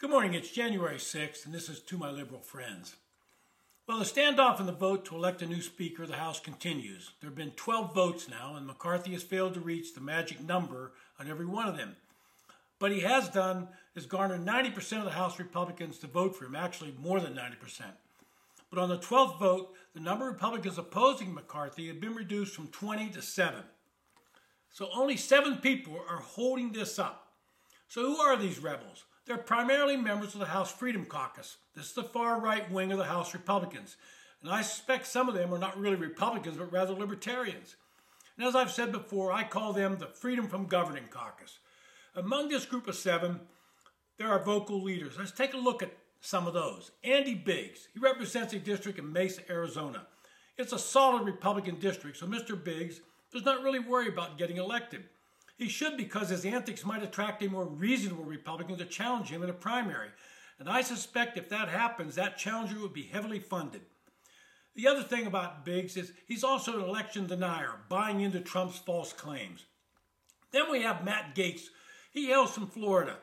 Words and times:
Good 0.00 0.10
morning. 0.10 0.34
It's 0.34 0.52
January 0.52 0.98
6th, 0.98 1.44
and 1.44 1.52
this 1.52 1.68
is 1.68 1.80
to 1.80 1.98
my 1.98 2.08
liberal 2.08 2.38
friends. 2.38 2.94
Well, 3.88 3.98
the 3.98 4.04
standoff 4.04 4.60
in 4.60 4.66
the 4.66 4.72
vote 4.72 5.04
to 5.06 5.16
elect 5.16 5.42
a 5.42 5.46
new 5.46 5.60
Speaker 5.60 6.04
of 6.04 6.08
the 6.08 6.14
House 6.14 6.38
continues. 6.38 7.10
There 7.20 7.28
have 7.28 7.36
been 7.36 7.50
12 7.50 7.96
votes 7.96 8.28
now, 8.28 8.54
and 8.54 8.64
McCarthy 8.64 9.10
has 9.14 9.24
failed 9.24 9.54
to 9.54 9.60
reach 9.60 9.94
the 9.94 10.00
magic 10.00 10.40
number 10.40 10.92
on 11.18 11.28
every 11.28 11.46
one 11.46 11.66
of 11.66 11.76
them. 11.76 11.96
But 12.78 12.92
he 12.92 13.00
has 13.00 13.28
done 13.28 13.66
is 13.96 14.06
garnered 14.06 14.46
90% 14.46 14.98
of 14.98 15.04
the 15.04 15.10
House 15.10 15.40
Republicans 15.40 15.98
to 15.98 16.06
vote 16.06 16.36
for 16.36 16.44
him, 16.44 16.54
actually 16.54 16.94
more 16.96 17.18
than 17.18 17.34
90%. 17.34 17.82
But 18.70 18.78
on 18.78 18.88
the 18.88 18.98
12th 18.98 19.40
vote, 19.40 19.74
the 19.94 20.00
number 20.00 20.28
of 20.28 20.34
Republicans 20.34 20.78
opposing 20.78 21.34
McCarthy 21.34 21.88
had 21.88 22.00
been 22.00 22.14
reduced 22.14 22.54
from 22.54 22.68
20 22.68 23.10
to 23.10 23.20
7. 23.20 23.64
So 24.70 24.90
only 24.94 25.16
seven 25.16 25.56
people 25.56 26.00
are 26.08 26.20
holding 26.20 26.70
this 26.70 27.00
up. 27.00 27.32
So 27.88 28.02
who 28.02 28.18
are 28.18 28.36
these 28.36 28.60
rebels? 28.60 29.02
They're 29.28 29.36
primarily 29.36 29.98
members 29.98 30.32
of 30.32 30.40
the 30.40 30.46
House 30.46 30.72
Freedom 30.72 31.04
Caucus. 31.04 31.58
This 31.76 31.88
is 31.88 31.92
the 31.92 32.02
far 32.02 32.40
right 32.40 32.68
wing 32.72 32.92
of 32.92 32.98
the 32.98 33.04
House 33.04 33.34
Republicans. 33.34 33.98
And 34.40 34.50
I 34.50 34.62
suspect 34.62 35.06
some 35.06 35.28
of 35.28 35.34
them 35.34 35.52
are 35.52 35.58
not 35.58 35.78
really 35.78 35.96
Republicans, 35.96 36.56
but 36.56 36.72
rather 36.72 36.94
libertarians. 36.94 37.76
And 38.38 38.46
as 38.46 38.56
I've 38.56 38.70
said 38.70 38.90
before, 38.90 39.30
I 39.30 39.44
call 39.44 39.74
them 39.74 39.98
the 39.98 40.06
Freedom 40.06 40.48
from 40.48 40.64
Governing 40.64 41.08
Caucus. 41.10 41.58
Among 42.16 42.48
this 42.48 42.64
group 42.64 42.88
of 42.88 42.94
seven, 42.94 43.40
there 44.16 44.28
are 44.28 44.42
vocal 44.42 44.82
leaders. 44.82 45.18
Let's 45.18 45.30
take 45.30 45.52
a 45.52 45.58
look 45.58 45.82
at 45.82 45.92
some 46.22 46.46
of 46.46 46.54
those. 46.54 46.90
Andy 47.04 47.34
Biggs, 47.34 47.88
he 47.92 48.00
represents 48.00 48.54
a 48.54 48.58
district 48.58 48.98
in 48.98 49.12
Mesa, 49.12 49.42
Arizona. 49.50 50.06
It's 50.56 50.72
a 50.72 50.78
solid 50.78 51.26
Republican 51.26 51.78
district, 51.78 52.16
so 52.16 52.26
Mr. 52.26 52.62
Biggs 52.62 53.02
does 53.30 53.44
not 53.44 53.62
really 53.62 53.78
worry 53.78 54.08
about 54.08 54.38
getting 54.38 54.56
elected. 54.56 55.04
He 55.58 55.68
should 55.68 55.96
because 55.96 56.28
his 56.28 56.44
antics 56.44 56.84
might 56.84 57.02
attract 57.02 57.42
a 57.42 57.50
more 57.50 57.66
reasonable 57.66 58.24
Republican 58.24 58.78
to 58.78 58.84
challenge 58.84 59.28
him 59.28 59.42
in 59.42 59.50
a 59.50 59.54
primary. 59.54 60.08
And 60.60 60.68
I 60.68 60.82
suspect 60.82 61.36
if 61.36 61.48
that 61.48 61.68
happens, 61.68 62.14
that 62.14 62.38
challenger 62.38 62.80
would 62.80 62.92
be 62.92 63.02
heavily 63.02 63.40
funded. 63.40 63.82
The 64.76 64.86
other 64.86 65.02
thing 65.02 65.26
about 65.26 65.64
Biggs 65.64 65.96
is 65.96 66.12
he's 66.26 66.44
also 66.44 66.78
an 66.78 66.88
election 66.88 67.26
denier, 67.26 67.72
buying 67.88 68.20
into 68.20 68.40
Trump's 68.40 68.78
false 68.78 69.12
claims. 69.12 69.64
Then 70.52 70.70
we 70.70 70.82
have 70.82 71.04
Matt 71.04 71.34
Gaetz. 71.34 71.62
He 72.12 72.28
hails 72.28 72.52
from 72.52 72.68
Florida. 72.68 73.16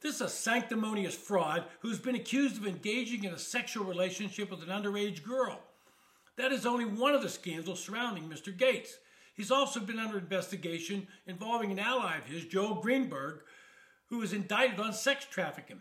This 0.00 0.16
is 0.16 0.20
a 0.20 0.28
sanctimonious 0.28 1.16
fraud 1.16 1.64
who's 1.80 1.98
been 1.98 2.14
accused 2.14 2.58
of 2.58 2.66
engaging 2.66 3.24
in 3.24 3.34
a 3.34 3.38
sexual 3.38 3.84
relationship 3.84 4.50
with 4.50 4.62
an 4.62 4.68
underage 4.68 5.24
girl. 5.24 5.60
That 6.36 6.52
is 6.52 6.64
only 6.64 6.84
one 6.84 7.14
of 7.14 7.22
the 7.22 7.28
scandals 7.28 7.82
surrounding 7.82 8.28
Mr. 8.28 8.56
Gaetz. 8.56 8.90
He's 9.34 9.50
also 9.50 9.80
been 9.80 9.98
under 9.98 10.18
investigation 10.18 11.08
involving 11.26 11.72
an 11.72 11.78
ally 11.78 12.18
of 12.18 12.26
his, 12.26 12.44
Joel 12.44 12.76
Greenberg, 12.76 13.40
who 14.08 14.18
was 14.18 14.32
indicted 14.32 14.78
on 14.78 14.92
sex 14.92 15.24
trafficking. 15.24 15.80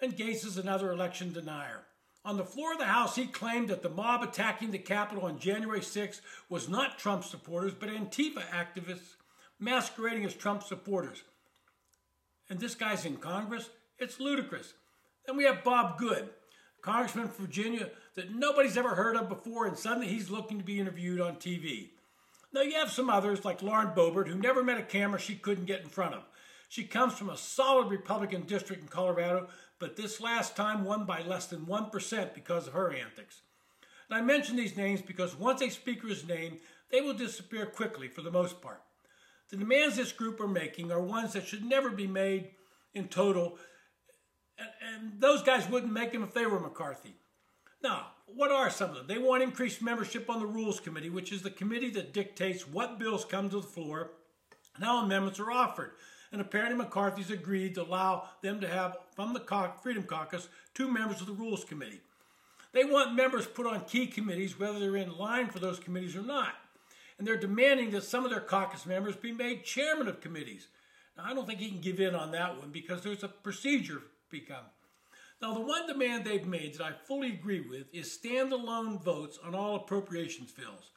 And 0.00 0.16
Gaetz 0.16 0.44
is 0.44 0.58
another 0.58 0.90
election 0.90 1.32
denier. 1.32 1.84
On 2.24 2.36
the 2.36 2.44
floor 2.44 2.72
of 2.72 2.78
the 2.78 2.84
House, 2.84 3.16
he 3.16 3.26
claimed 3.26 3.68
that 3.68 3.82
the 3.82 3.88
mob 3.88 4.22
attacking 4.22 4.70
the 4.70 4.78
Capitol 4.78 5.24
on 5.24 5.38
January 5.38 5.82
6 5.82 6.20
was 6.48 6.68
not 6.68 6.98
Trump 6.98 7.24
supporters, 7.24 7.72
but 7.72 7.88
Antifa 7.88 8.42
activists 8.50 9.14
masquerading 9.58 10.24
as 10.24 10.34
Trump 10.34 10.62
supporters. 10.62 11.22
And 12.50 12.58
this 12.58 12.74
guy's 12.74 13.04
in 13.04 13.16
Congress? 13.16 13.70
It's 13.98 14.20
ludicrous. 14.20 14.74
Then 15.26 15.36
we 15.36 15.44
have 15.44 15.64
Bob 15.64 15.98
Good, 15.98 16.30
congressman 16.82 17.28
from 17.28 17.46
Virginia 17.46 17.90
that 18.14 18.34
nobody's 18.34 18.76
ever 18.76 18.94
heard 18.94 19.16
of 19.16 19.28
before, 19.28 19.66
and 19.66 19.78
suddenly 19.78 20.08
he's 20.08 20.30
looking 20.30 20.58
to 20.58 20.64
be 20.64 20.80
interviewed 20.80 21.20
on 21.20 21.36
TV. 21.36 21.90
Now, 22.52 22.62
you 22.62 22.74
have 22.74 22.90
some 22.90 23.10
others 23.10 23.44
like 23.44 23.62
Lauren 23.62 23.88
Boebert, 23.88 24.28
who 24.28 24.38
never 24.38 24.64
met 24.64 24.78
a 24.78 24.82
camera 24.82 25.18
she 25.18 25.34
couldn't 25.34 25.66
get 25.66 25.82
in 25.82 25.88
front 25.88 26.14
of. 26.14 26.24
She 26.68 26.84
comes 26.84 27.14
from 27.14 27.30
a 27.30 27.36
solid 27.36 27.90
Republican 27.90 28.42
district 28.42 28.82
in 28.82 28.88
Colorado, 28.88 29.48
but 29.78 29.96
this 29.96 30.20
last 30.20 30.56
time 30.56 30.84
won 30.84 31.04
by 31.04 31.22
less 31.22 31.46
than 31.46 31.66
1% 31.66 32.34
because 32.34 32.66
of 32.66 32.72
her 32.72 32.92
antics. 32.92 33.42
And 34.08 34.18
I 34.18 34.22
mention 34.22 34.56
these 34.56 34.76
names 34.76 35.02
because 35.02 35.36
once 35.36 35.60
a 35.60 35.70
speaker 35.70 36.08
is 36.08 36.26
named, 36.26 36.58
they 36.90 37.00
will 37.00 37.14
disappear 37.14 37.66
quickly 37.66 38.08
for 38.08 38.22
the 38.22 38.30
most 38.30 38.60
part. 38.62 38.82
The 39.50 39.56
demands 39.56 39.96
this 39.96 40.12
group 40.12 40.40
are 40.40 40.48
making 40.48 40.90
are 40.90 41.00
ones 41.00 41.32
that 41.32 41.46
should 41.46 41.64
never 41.64 41.90
be 41.90 42.06
made 42.06 42.50
in 42.94 43.08
total, 43.08 43.58
and, 44.58 44.68
and 44.94 45.20
those 45.20 45.42
guys 45.42 45.68
wouldn't 45.68 45.92
make 45.92 46.12
them 46.12 46.22
if 46.22 46.34
they 46.34 46.46
were 46.46 46.60
McCarthy. 46.60 47.14
Now, 47.82 48.08
what 48.26 48.50
are 48.50 48.70
some 48.70 48.90
of 48.90 48.96
them? 48.96 49.06
They 49.06 49.18
want 49.18 49.42
increased 49.42 49.80
membership 49.80 50.28
on 50.28 50.40
the 50.40 50.46
Rules 50.46 50.80
Committee, 50.80 51.10
which 51.10 51.32
is 51.32 51.42
the 51.42 51.50
committee 51.50 51.90
that 51.90 52.12
dictates 52.12 52.68
what 52.68 52.98
bills 52.98 53.24
come 53.24 53.48
to 53.50 53.56
the 53.56 53.62
floor 53.62 54.10
and 54.76 54.84
how 54.84 55.04
amendments 55.04 55.40
are 55.40 55.50
offered. 55.50 55.92
And 56.30 56.40
apparently 56.40 56.76
McCarthy's 56.76 57.30
agreed 57.30 57.76
to 57.76 57.82
allow 57.82 58.28
them 58.42 58.60
to 58.60 58.68
have, 58.68 58.98
from 59.14 59.32
the 59.32 59.72
Freedom 59.82 60.02
Caucus, 60.02 60.48
two 60.74 60.88
members 60.88 61.20
of 61.20 61.26
the 61.26 61.32
Rules 61.32 61.64
Committee. 61.64 62.00
They 62.72 62.84
want 62.84 63.14
members 63.14 63.46
put 63.46 63.66
on 63.66 63.86
key 63.86 64.06
committees, 64.06 64.58
whether 64.58 64.78
they're 64.78 64.96
in 64.96 65.16
line 65.16 65.48
for 65.48 65.58
those 65.58 65.78
committees 65.78 66.14
or 66.14 66.22
not. 66.22 66.54
And 67.18 67.26
they're 67.26 67.36
demanding 67.36 67.90
that 67.92 68.04
some 68.04 68.24
of 68.24 68.30
their 68.30 68.40
caucus 68.40 68.84
members 68.84 69.16
be 69.16 69.32
made 69.32 69.64
chairman 69.64 70.06
of 70.06 70.20
committees. 70.20 70.68
Now, 71.16 71.24
I 71.26 71.34
don't 71.34 71.46
think 71.46 71.60
he 71.60 71.70
can 71.70 71.80
give 71.80 71.98
in 71.98 72.14
on 72.14 72.30
that 72.32 72.58
one 72.58 72.70
because 72.70 73.02
there's 73.02 73.24
a 73.24 73.28
procedure 73.28 74.02
become. 74.30 74.64
Now, 75.40 75.54
the 75.54 75.60
one 75.60 75.86
demand 75.86 76.24
they've 76.24 76.46
made 76.46 76.74
that 76.74 76.84
I 76.84 76.92
fully 77.06 77.28
agree 77.28 77.60
with 77.60 77.86
is 77.94 78.18
standalone 78.18 79.02
votes 79.02 79.38
on 79.44 79.54
all 79.54 79.76
appropriations 79.76 80.50
bills. 80.50 80.90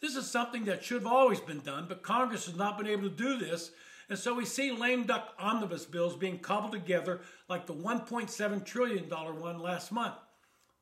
This 0.00 0.14
is 0.14 0.30
something 0.30 0.64
that 0.66 0.84
should 0.84 1.02
have 1.02 1.12
always 1.12 1.40
been 1.40 1.60
done, 1.60 1.86
but 1.88 2.02
Congress 2.02 2.46
has 2.46 2.56
not 2.56 2.78
been 2.78 2.86
able 2.86 3.08
to 3.08 3.16
do 3.16 3.36
this, 3.36 3.72
and 4.08 4.18
so 4.18 4.34
we 4.34 4.44
see 4.44 4.70
lame 4.70 5.04
duck 5.04 5.34
omnibus 5.38 5.86
bills 5.86 6.14
being 6.14 6.38
cobbled 6.38 6.72
together 6.72 7.22
like 7.48 7.66
the 7.66 7.74
$1.7 7.74 8.64
trillion 8.64 9.04
one 9.08 9.58
last 9.58 9.90
month. 9.90 10.14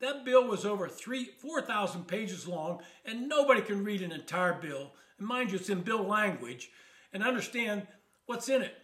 That 0.00 0.24
bill 0.24 0.48
was 0.48 0.66
over 0.66 0.88
4,000 0.88 2.08
pages 2.08 2.48
long, 2.48 2.82
and 3.04 3.28
nobody 3.28 3.62
can 3.62 3.84
read 3.84 4.02
an 4.02 4.12
entire 4.12 4.54
bill, 4.54 4.92
and 5.18 5.26
mind 5.26 5.50
you, 5.50 5.58
it's 5.58 5.70
in 5.70 5.80
bill 5.80 6.02
language, 6.02 6.70
and 7.12 7.22
understand 7.22 7.86
what's 8.26 8.48
in 8.48 8.62
it. 8.62 8.74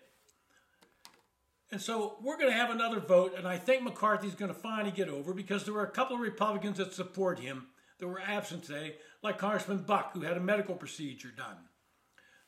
And 1.70 1.80
so 1.80 2.16
we're 2.22 2.38
going 2.38 2.50
to 2.50 2.56
have 2.56 2.70
another 2.70 2.98
vote, 2.98 3.34
and 3.36 3.46
I 3.46 3.58
think 3.58 3.82
McCarthy's 3.82 4.34
going 4.34 4.52
to 4.52 4.58
finally 4.58 4.90
get 4.90 5.08
over 5.08 5.34
because 5.34 5.64
there 5.64 5.74
were 5.74 5.84
a 5.84 5.90
couple 5.90 6.16
of 6.16 6.22
Republicans 6.22 6.78
that 6.78 6.94
support 6.94 7.38
him 7.38 7.66
that 7.98 8.08
were 8.08 8.20
absent 8.20 8.64
today, 8.64 8.96
like 9.22 9.38
Congressman 9.38 9.82
Buck, 9.82 10.12
who 10.12 10.22
had 10.22 10.38
a 10.38 10.40
medical 10.40 10.74
procedure 10.74 11.30
done. 11.36 11.56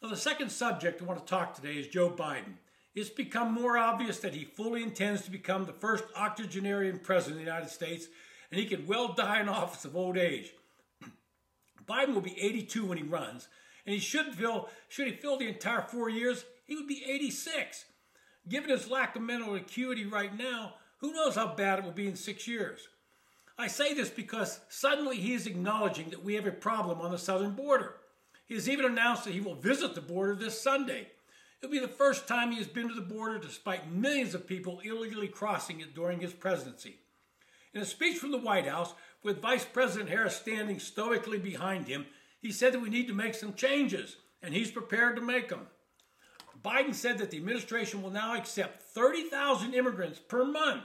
Now, 0.03 0.09
the 0.09 0.16
second 0.16 0.50
subject 0.50 1.03
I 1.03 1.04
want 1.04 1.20
to 1.20 1.30
talk 1.30 1.54
today 1.54 1.75
is 1.75 1.88
Joe 1.88 2.09
Biden. 2.09 2.54
It's 2.94 3.10
become 3.10 3.53
more 3.53 3.76
obvious 3.76 4.19
that 4.20 4.34
he 4.34 4.44
fully 4.44 4.82
intends 4.82 5.22
to 5.22 5.30
become 5.30 5.66
the 5.66 5.72
first 5.75 6.04
octogenarian 6.16 6.98
president 6.98 7.41
of 7.41 7.44
the 7.44 7.50
United 7.50 7.70
States, 7.70 8.06
and 8.50 8.59
he 8.59 8.66
could 8.66 8.88
well 8.88 9.12
die 9.12 9.41
in 9.41 9.48
office 9.50 9.84
of 9.84 9.97
old 9.97 10.16
age. 10.16 10.50
Biden 11.86 12.14
will 12.14 12.22
be 12.22 12.41
82 12.41 12.86
when 12.86 12.98
he 12.98 13.04
runs, 13.04 13.48
and 13.84 13.92
he 13.92 14.00
should 14.00 14.34
fill, 14.34 14.70
should 14.88 15.09
he 15.09 15.12
fill 15.12 15.36
the 15.36 15.48
entire 15.48 15.82
four 15.82 16.09
years, 16.09 16.44
he 16.64 16.75
would 16.75 16.88
be 16.88 17.04
86. 17.06 17.84
Given 18.49 18.71
his 18.71 18.91
lack 18.91 19.17
of 19.17 19.23
mental 19.23 19.55
acuity 19.55 20.05
right 20.05 20.37
now, 20.37 20.75
who 20.99 21.12
knows 21.12 21.34
how 21.34 21.55
bad 21.55 21.78
it 21.78 21.84
will 21.84 21.93
be 21.93 22.09
in 22.09 22.17
six 22.17 22.47
years? 22.47 22.89
I 23.59 23.67
say 23.67 23.95
this 23.95 24.11
because 24.11 24.61
suddenly 24.69 25.17
he 25.17 25.34
is 25.34 25.47
acknowledging 25.47 26.11
that 26.11 26.25
we 26.25 26.34
have 26.34 26.47
a 26.47 26.53
problem 26.53 27.01
on 27.01 27.11
the 27.11 27.19
southern 27.19 27.53
border. 27.53 27.95
He 28.47 28.55
has 28.55 28.69
even 28.69 28.87
announced 28.87 29.25
that 29.25 29.34
he 29.34 29.41
will 29.41 29.55
visit 29.55 29.95
the 29.95 30.01
border 30.01 30.34
this 30.34 30.61
Sunday. 30.61 31.09
It'll 31.61 31.71
be 31.71 31.78
the 31.78 31.89
first 31.89 32.27
time 32.27 32.51
he 32.51 32.59
has 32.59 32.67
been 32.67 32.89
to 32.89 32.95
the 32.95 33.03
border 33.03 33.39
despite 33.39 33.93
millions 33.93 34.34
of 34.34 34.47
people 34.47 34.81
illegally 34.81 35.28
crossing 35.28 35.81
it 35.81 35.95
during 35.95 36.21
his 36.21 36.33
presidency. 36.33 36.97
In 37.75 37.83
a 37.83 37.84
speech 37.84 38.17
from 38.17 38.33
the 38.33 38.39
White 38.39 38.67
House, 38.67 38.95
with 39.22 39.43
Vice 39.43 39.67
President 39.67 40.09
Harris 40.09 40.37
standing 40.37 40.81
stoically 40.81 41.39
behind 41.39 41.87
him, 41.87 42.07
he 42.41 42.51
said 42.51 42.72
that 42.72 42.81
we 42.81 42.89
need 42.89 43.07
to 43.09 43.15
make 43.15 43.34
some 43.34 43.55
changes, 43.55 44.17
and 44.43 44.55
he's 44.55 44.71
prepared 44.71 45.17
to 45.17 45.22
make 45.22 45.51
them. 45.51 45.67
Biden 46.62 46.94
said 46.94 47.19
that 47.19 47.31
the 47.31 47.38
administration 47.38 48.03
will 48.03 48.10
now 48.10 48.37
accept 48.37 48.82
30,000 48.82 49.75
immigrants 49.75 50.19
per 50.19 50.44
month 50.44 50.84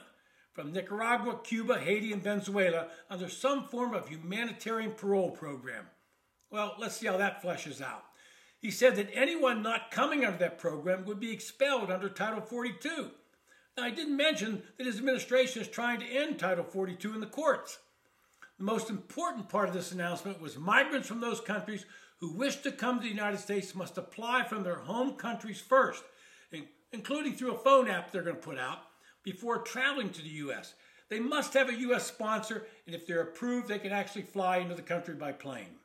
from 0.53 0.71
Nicaragua, 0.71 1.39
Cuba, 1.43 1.79
Haiti, 1.79 2.13
and 2.13 2.23
Venezuela 2.23 2.87
under 3.09 3.27
some 3.27 3.65
form 3.65 3.93
of 3.93 4.07
humanitarian 4.07 4.91
parole 4.91 5.31
program. 5.31 5.85
Well, 6.49 6.75
let's 6.77 6.95
see 6.95 7.07
how 7.07 7.17
that 7.17 7.43
fleshes 7.43 7.81
out. 7.81 8.05
He 8.59 8.71
said 8.71 8.95
that 8.95 9.09
anyone 9.13 9.61
not 9.61 9.91
coming 9.91 10.23
under 10.23 10.37
that 10.37 10.57
program 10.57 11.05
would 11.05 11.19
be 11.19 11.31
expelled 11.31 11.91
under 11.91 12.07
Title 12.07 12.41
42. 12.41 13.11
Now, 13.75 13.83
I 13.83 13.89
didn't 13.89 14.15
mention 14.15 14.63
that 14.77 14.87
his 14.87 14.97
administration 14.97 15.61
is 15.61 15.67
trying 15.67 15.99
to 15.99 16.05
end 16.05 16.39
Title 16.39 16.63
42 16.63 17.13
in 17.13 17.19
the 17.19 17.25
courts. 17.25 17.79
The 18.57 18.63
most 18.63 18.89
important 18.89 19.49
part 19.49 19.67
of 19.67 19.73
this 19.73 19.91
announcement 19.91 20.39
was 20.39 20.57
migrants 20.57 21.09
from 21.09 21.19
those 21.19 21.41
countries 21.41 21.85
who 22.25 22.31
wish 22.31 22.55
to 22.55 22.71
come 22.71 22.97
to 22.97 23.03
the 23.03 23.09
United 23.09 23.37
States 23.37 23.75
must 23.75 23.99
apply 23.99 24.43
from 24.43 24.63
their 24.63 24.77
home 24.77 25.13
countries 25.13 25.61
first, 25.61 26.03
including 26.91 27.35
through 27.35 27.53
a 27.53 27.57
phone 27.59 27.87
app 27.87 28.11
they're 28.11 28.23
going 28.23 28.35
to 28.35 28.41
put 28.41 28.57
out, 28.57 28.79
before 29.21 29.59
traveling 29.59 30.09
to 30.09 30.23
the 30.23 30.29
U.S. 30.29 30.73
They 31.07 31.19
must 31.19 31.53
have 31.53 31.69
a 31.69 31.79
U.S. 31.81 32.07
sponsor, 32.07 32.65
and 32.87 32.95
if 32.95 33.05
they're 33.05 33.21
approved, 33.21 33.67
they 33.67 33.77
can 33.77 33.91
actually 33.91 34.23
fly 34.23 34.57
into 34.57 34.73
the 34.73 34.81
country 34.81 35.13
by 35.13 35.33
plane. 35.33 35.75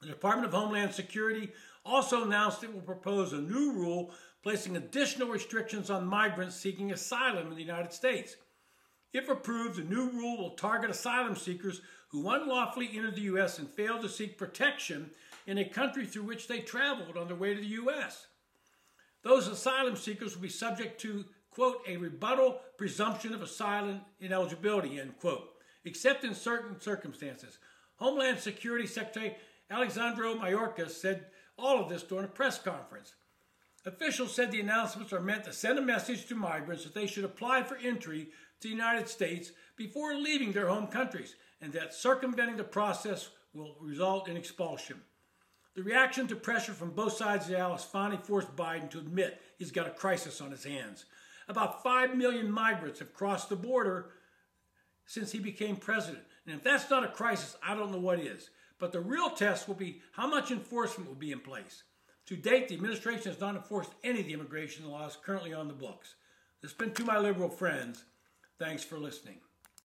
The 0.00 0.06
Department 0.06 0.46
of 0.46 0.52
Homeland 0.52 0.94
Security 0.94 1.50
also 1.84 2.22
announced 2.22 2.62
it 2.62 2.72
will 2.72 2.80
propose 2.80 3.32
a 3.32 3.40
new 3.40 3.72
rule 3.72 4.12
placing 4.44 4.76
additional 4.76 5.26
restrictions 5.26 5.90
on 5.90 6.06
migrants 6.06 6.54
seeking 6.54 6.92
asylum 6.92 7.48
in 7.48 7.56
the 7.56 7.62
United 7.62 7.92
States. 7.92 8.36
If 9.12 9.28
approved, 9.28 9.76
the 9.76 9.84
new 9.84 10.10
rule 10.10 10.38
will 10.38 10.50
target 10.50 10.90
asylum 10.90 11.34
seekers 11.36 11.80
who 12.10 12.28
unlawfully 12.28 12.90
entered 12.94 13.16
the 13.16 13.22
U.S. 13.22 13.58
and 13.58 13.68
failed 13.68 14.02
to 14.02 14.08
seek 14.08 14.38
protection 14.38 15.10
in 15.46 15.58
a 15.58 15.64
country 15.64 16.06
through 16.06 16.24
which 16.24 16.48
they 16.48 16.60
traveled 16.60 17.16
on 17.16 17.26
their 17.26 17.36
way 17.36 17.54
to 17.54 17.60
the 17.60 17.66
U.S. 17.66 18.26
Those 19.22 19.48
asylum 19.48 19.96
seekers 19.96 20.34
will 20.34 20.42
be 20.42 20.48
subject 20.48 21.00
to, 21.02 21.24
quote, 21.50 21.82
a 21.86 21.96
rebuttable 21.96 22.58
presumption 22.76 23.34
of 23.34 23.42
asylum 23.42 24.02
ineligibility, 24.20 25.00
end 25.00 25.18
quote, 25.18 25.48
except 25.84 26.24
in 26.24 26.34
certain 26.34 26.80
circumstances. 26.80 27.58
Homeland 27.96 28.38
Security 28.38 28.86
Secretary 28.86 29.36
Alejandro 29.70 30.34
Mayorkas 30.34 30.92
said 30.92 31.26
all 31.58 31.82
of 31.82 31.88
this 31.88 32.02
during 32.02 32.24
a 32.24 32.28
press 32.28 32.58
conference. 32.58 33.14
Officials 33.86 34.34
said 34.34 34.50
the 34.50 34.60
announcements 34.60 35.12
are 35.12 35.20
meant 35.20 35.44
to 35.44 35.52
send 35.52 35.78
a 35.78 35.82
message 35.82 36.26
to 36.26 36.34
migrants 36.34 36.84
that 36.84 36.94
they 36.94 37.06
should 37.06 37.24
apply 37.24 37.62
for 37.62 37.76
entry 37.76 38.28
to 38.60 38.68
the 38.68 38.74
United 38.74 39.08
States 39.08 39.52
before 39.76 40.14
leaving 40.14 40.52
their 40.52 40.68
home 40.68 40.88
countries 40.88 41.36
and 41.60 41.72
that 41.72 41.94
circumventing 41.94 42.56
the 42.56 42.64
process 42.64 43.30
will 43.54 43.76
result 43.80 44.28
in 44.28 44.36
expulsion. 44.36 45.00
The 45.74 45.82
reaction 45.82 46.26
to 46.26 46.36
pressure 46.36 46.72
from 46.72 46.90
both 46.90 47.12
sides 47.12 47.44
of 47.44 47.52
the 47.52 47.60
aisle 47.60 47.76
finally 47.76 48.20
forced 48.22 48.54
Biden 48.56 48.90
to 48.90 48.98
admit 48.98 49.40
he's 49.58 49.70
got 49.70 49.86
a 49.86 49.90
crisis 49.90 50.40
on 50.40 50.50
his 50.50 50.64
hands. 50.64 51.04
About 51.48 51.82
5 51.82 52.16
million 52.16 52.50
migrants 52.50 52.98
have 52.98 53.14
crossed 53.14 53.48
the 53.48 53.56
border 53.56 54.10
since 55.06 55.30
he 55.30 55.38
became 55.38 55.76
president. 55.76 56.24
And 56.46 56.56
if 56.56 56.64
that's 56.64 56.90
not 56.90 57.04
a 57.04 57.08
crisis, 57.08 57.56
I 57.62 57.74
don't 57.74 57.92
know 57.92 57.98
what 57.98 58.18
is. 58.18 58.50
But 58.78 58.92
the 58.92 59.00
real 59.00 59.30
test 59.30 59.68
will 59.68 59.74
be 59.74 60.00
how 60.12 60.26
much 60.26 60.50
enforcement 60.50 61.08
will 61.08 61.16
be 61.16 61.32
in 61.32 61.40
place. 61.40 61.84
To 62.28 62.36
date, 62.36 62.68
the 62.68 62.74
administration 62.74 63.32
has 63.32 63.40
not 63.40 63.56
enforced 63.56 63.92
any 64.04 64.20
of 64.20 64.26
the 64.26 64.34
immigration 64.34 64.86
laws 64.86 65.16
currently 65.24 65.54
on 65.54 65.66
the 65.66 65.72
books. 65.72 66.14
This 66.60 66.72
has 66.72 66.76
been 66.76 66.92
to 66.92 67.04
my 67.04 67.18
liberal 67.18 67.48
friends. 67.48 68.04
Thanks 68.58 68.84
for 68.84 68.98
listening. 68.98 69.38